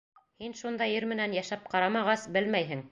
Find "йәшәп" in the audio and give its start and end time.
1.39-1.71